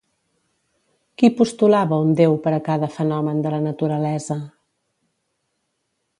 [1.21, 4.43] Qui postulava un déu per a cada fenomen de la naturalesa?